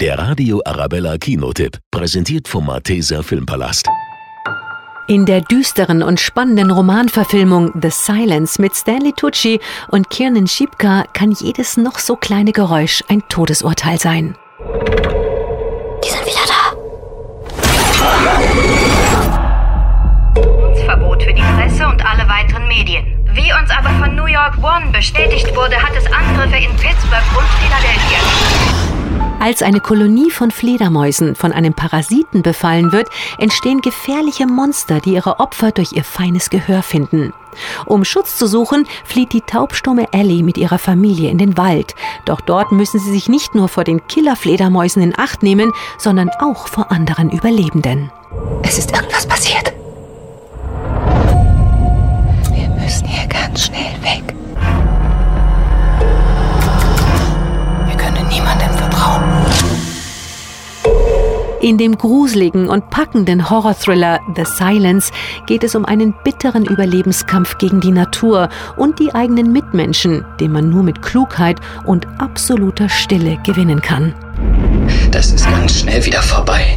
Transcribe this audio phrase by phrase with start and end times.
[0.00, 3.86] Der Radio Arabella Kinotipp, präsentiert vom Malteser Filmpalast.
[5.06, 9.60] In der düsteren und spannenden Romanverfilmung The Silence mit Stanley Tucci
[9.92, 14.36] und Kiernan Shipka kann jedes noch so kleine Geräusch ein Todesurteil sein.
[16.04, 16.74] Die sind wieder da.
[20.86, 23.24] Verbot für die Presse und alle weiteren Medien.
[23.32, 26.73] Wie uns aber von New York One bestätigt wurde, hat es Angriffe in.
[29.44, 35.38] Als eine Kolonie von Fledermäusen von einem Parasiten befallen wird, entstehen gefährliche Monster, die ihre
[35.38, 37.34] Opfer durch ihr feines Gehör finden.
[37.84, 41.94] Um Schutz zu suchen, flieht die taubstumme Ellie mit ihrer Familie in den Wald.
[42.24, 46.66] Doch dort müssen sie sich nicht nur vor den Killerfledermäusen in Acht nehmen, sondern auch
[46.66, 48.10] vor anderen Überlebenden.
[48.62, 49.74] Es ist irgendwas passiert.
[61.64, 65.10] In dem gruseligen und packenden Horror-Thriller The Silence
[65.46, 70.68] geht es um einen bitteren Überlebenskampf gegen die Natur und die eigenen Mitmenschen, den man
[70.68, 74.14] nur mit Klugheit und absoluter Stille gewinnen kann.
[75.10, 76.76] Das ist ganz schnell wieder vorbei.